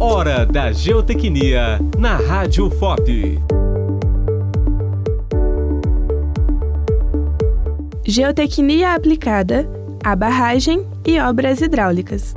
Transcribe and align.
Hora 0.00 0.46
da 0.46 0.70
Geotecnia 0.70 1.80
na 1.98 2.18
Rádio 2.18 2.70
FOP. 2.70 3.36
Geotecnia 8.04 8.94
aplicada 8.94 9.68
à 10.04 10.14
barragem 10.14 10.86
e 11.04 11.18
obras 11.18 11.60
hidráulicas. 11.60 12.32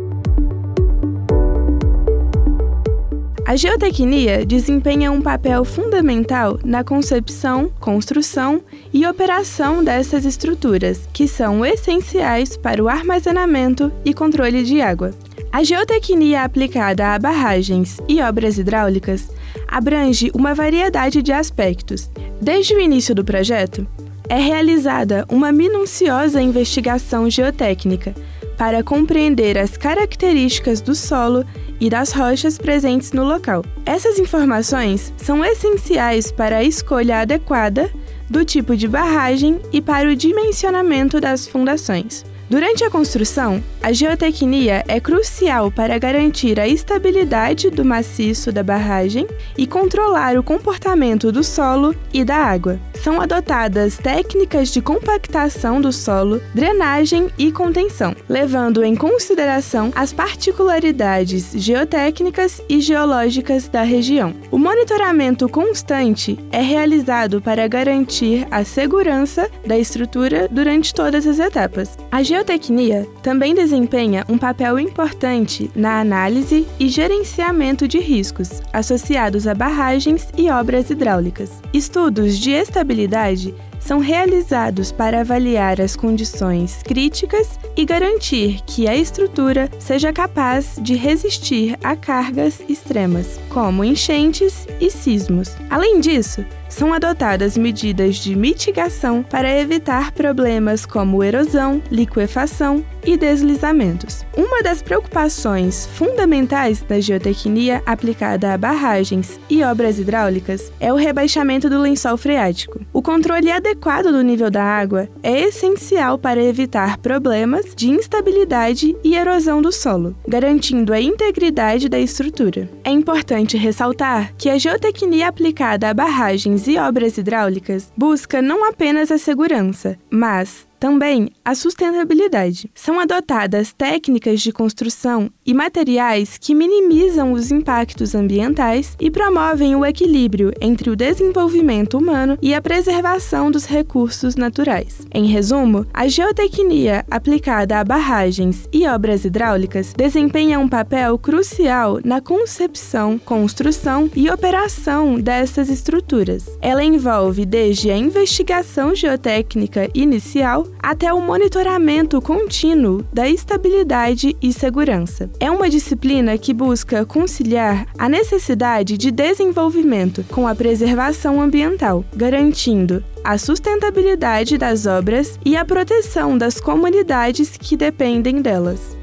A 3.46 3.56
geotecnia 3.56 4.44
desempenha 4.44 5.12
um 5.12 5.22
papel 5.22 5.64
fundamental 5.64 6.58
na 6.64 6.84
concepção, 6.84 7.72
construção 7.80 8.62
e 8.92 9.06
operação 9.06 9.84
dessas 9.84 10.26
estruturas, 10.26 11.08
que 11.14 11.28
são 11.28 11.64
essenciais 11.64 12.58
para 12.58 12.84
o 12.84 12.90
armazenamento 12.90 13.92
e 14.04 14.16
controle 14.16 14.64
de 14.64 14.82
água. 14.82 15.12
A 15.54 15.64
geotecnia 15.64 16.44
aplicada 16.44 17.14
a 17.14 17.20
barragens 17.20 18.00
e 18.08 18.22
obras 18.22 18.58
hidráulicas 18.58 19.30
abrange 19.68 20.32
uma 20.34 20.56
variedade 20.56 21.22
de 21.22 21.34
aspectos. 21.34 22.10
Desde 22.42 22.74
o 22.74 22.80
início 22.80 23.14
do 23.14 23.26
projeto, 23.26 23.86
é 24.30 24.38
realizada 24.38 25.26
uma 25.30 25.52
minuciosa 25.52 26.42
investigação 26.42 27.30
geotécnica 27.30 28.16
para 28.58 28.82
compreender 28.82 29.58
as 29.58 29.76
características 29.76 30.80
do 30.80 30.96
solo 30.96 31.44
e 31.82 31.90
das 31.90 32.14
rochas 32.14 32.58
presentes 32.58 33.12
no 33.12 33.26
local. 33.26 33.66
Essas 33.86 34.20
informações 34.20 35.14
são 35.18 35.44
essenciais 35.44 36.32
para 36.32 36.58
a 36.58 36.64
escolha 36.64 37.20
adequada 37.20 37.92
do 38.30 38.46
tipo 38.46 38.78
de 38.78 38.88
barragem 38.88 39.60
e 39.74 39.82
para 39.82 40.08
o 40.08 40.16
dimensionamento 40.16 41.20
das 41.20 41.46
fundações. 41.46 42.24
Durante 42.52 42.84
a 42.84 42.90
construção, 42.90 43.64
a 43.82 43.94
geotecnia 43.94 44.84
é 44.86 45.00
crucial 45.00 45.72
para 45.72 45.98
garantir 45.98 46.60
a 46.60 46.68
estabilidade 46.68 47.70
do 47.70 47.86
maciço 47.86 48.52
da 48.52 48.62
barragem 48.62 49.26
e 49.58 49.66
controlar 49.66 50.38
o 50.38 50.44
comportamento 50.44 51.32
do 51.32 51.46
solo 51.46 51.96
e 52.14 52.26
da 52.26 52.36
água. 52.36 52.78
São 53.04 53.20
adotadas 53.20 53.98
técnicas 53.98 54.70
de 54.70 54.80
compactação 54.80 55.82
do 55.82 55.92
solo, 55.92 56.40
drenagem 56.54 57.32
e 57.36 57.52
contenção, 57.52 58.16
levando 58.30 58.84
em 58.84 58.96
consideração 58.96 59.92
as 59.96 60.14
particularidades 60.14 61.52
geotécnicas 61.56 62.62
e 62.70 62.80
geológicas 62.80 63.68
da 63.68 63.82
região. 63.82 64.36
O 64.52 64.58
monitoramento 64.60 65.50
constante 65.50 66.38
é 66.52 66.62
realizado 66.62 67.42
para 67.42 67.68
garantir 67.68 68.48
a 68.52 68.64
segurança 68.64 69.50
da 69.66 69.80
estrutura 69.80 70.48
durante 70.52 70.94
todas 70.94 71.26
as 71.26 71.40
etapas. 71.40 71.98
A 72.12 72.22
geotecnia 72.22 73.08
também 73.24 73.56
desempenha 73.56 74.24
um 74.30 74.38
papel 74.38 74.78
importante 74.78 75.72
na 75.76 76.00
análise 76.00 76.68
e 76.80 76.88
gerenciamento 76.88 77.88
de 77.88 77.98
riscos 77.98 78.62
associados 78.72 79.48
a 79.48 79.56
barragens 79.56 80.28
e 80.38 80.52
obras 80.52 80.92
hidráulicas. 80.92 81.64
Estudos 81.74 82.38
de 82.38 82.52
estabilidade 82.52 82.91
habilidade 82.92 83.54
são 83.82 84.00
realizados 84.00 84.92
para 84.92 85.22
avaliar 85.22 85.82
as 85.82 85.96
condições 85.96 86.82
críticas 86.84 87.60
e 87.76 87.84
garantir 87.84 88.62
que 88.66 88.88
a 88.88 88.96
estrutura 88.96 89.70
seja 89.80 90.14
capaz 90.14 90.80
de 90.82 90.96
resistir 90.96 91.78
a 91.84 91.96
cargas 91.96 92.62
extremas, 92.70 93.40
como 93.50 93.84
enchentes 93.84 94.68
e 94.80 94.90
sismos. 94.90 95.50
Além 95.70 96.00
disso, 96.00 96.46
são 96.72 96.94
adotadas 96.94 97.58
medidas 97.58 98.16
de 98.16 98.34
mitigação 98.34 99.22
para 99.22 99.60
evitar 99.60 100.12
problemas 100.14 100.86
como 100.86 101.22
erosão, 101.22 101.84
liquefação 101.92 102.84
e 103.06 103.18
deslizamentos. 103.18 104.26
Uma 104.36 104.64
das 104.64 104.82
preocupações 104.82 105.86
fundamentais 105.88 106.82
da 106.82 107.00
geotecnia 107.00 107.84
aplicada 107.86 108.54
a 108.54 108.58
barragens 108.58 109.40
e 109.50 109.64
obras 109.64 110.00
hidráulicas 110.00 110.72
é 110.80 110.94
o 110.94 110.96
rebaixamento 110.96 111.70
do 111.70 111.82
lençol 111.82 112.16
freático. 112.16 112.80
O 113.02 113.04
controle 113.04 113.50
adequado 113.50 114.12
do 114.12 114.22
nível 114.22 114.52
da 114.52 114.64
água 114.64 115.10
é 115.24 115.42
essencial 115.42 116.20
para 116.20 116.40
evitar 116.40 117.00
problemas 117.00 117.74
de 117.76 117.90
instabilidade 117.90 118.96
e 119.04 119.16
erosão 119.16 119.60
do 119.60 119.72
solo, 119.72 120.16
garantindo 120.28 120.94
a 120.94 121.02
integridade 121.02 121.90
da 121.90 121.98
estrutura. 121.98 122.70
É 122.84 122.92
importante 122.92 123.58
ressaltar 123.58 124.36
que 124.38 124.52
a 124.52 124.58
geotecnia 124.60 125.30
aplicada 125.30 125.90
a 125.90 125.96
barragens 125.96 126.68
e 126.68 126.78
obras 126.78 127.18
hidráulicas 127.18 127.92
busca 127.98 128.40
não 128.40 128.70
apenas 128.70 129.10
a 129.10 129.18
segurança, 129.18 129.98
mas 130.08 130.68
também 130.82 131.30
a 131.46 131.54
sustentabilidade. 131.54 132.72
São 132.74 133.00
adotadas 133.00 133.72
técnicas 133.72 134.42
de 134.42 134.52
construção 134.52 135.30
e 135.46 135.54
materiais 135.54 136.40
que 136.40 136.56
minimizam 136.56 137.34
os 137.34 137.52
impactos 137.52 138.16
ambientais 138.16 138.98
e 139.00 139.12
promovem 139.12 139.76
o 139.76 139.86
equilíbrio 139.86 140.52
entre 140.60 140.90
o 140.90 140.96
desenvolvimento 140.96 142.00
humano 142.00 142.36
e 142.42 142.56
a 142.56 142.62
preservação 142.62 143.52
dos 143.52 143.66
recursos 143.66 144.36
naturais. 144.36 145.06
Em 145.14 145.28
resumo, 145.28 145.86
a 145.94 146.08
geotecnia 146.08 147.06
aplicada 147.12 147.80
a 147.80 147.84
barragens 147.84 148.68
e 148.74 148.88
obras 148.88 149.24
hidráulicas 149.24 149.94
desempenha 149.96 150.58
um 150.58 150.68
papel 150.68 151.16
crucial 151.20 152.00
na 152.04 152.20
concepção, 152.20 153.20
construção 153.20 154.10
e 154.16 154.32
operação 154.32 155.20
dessas 155.20 155.70
estruturas. 155.70 156.50
Ela 156.60 156.84
envolve 156.84 157.46
desde 157.46 157.92
a 157.92 157.98
investigação 157.98 158.96
geotécnica 158.96 159.88
inicial 159.94 160.71
até 160.80 161.14
o 161.14 161.22
monitoramento 161.22 162.22
contínuo 162.22 163.06
da 163.14 163.30
estabilidade 163.30 164.36
e 164.42 164.52
segurança. 164.52 165.30
É 165.40 165.50
uma 165.50 165.70
disciplina 165.70 166.38
que 166.38 166.54
busca 166.54 167.06
conciliar 167.06 167.88
a 167.98 168.10
necessidade 168.10 168.98
de 168.98 169.12
desenvolvimento 169.12 170.24
com 170.30 170.48
a 170.48 170.56
preservação 170.56 171.42
ambiental, 171.42 172.04
garantindo 172.16 173.04
a 173.24 173.38
sustentabilidade 173.38 174.58
das 174.58 174.86
obras 174.86 175.40
e 175.46 175.56
a 175.56 175.64
proteção 175.64 176.38
das 176.38 176.60
comunidades 176.60 177.56
que 177.58 177.78
dependem 177.78 178.42
delas. 178.42 178.98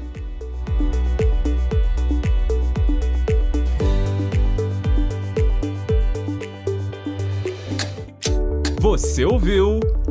Você 8.79 9.25
ouviu 9.25 9.81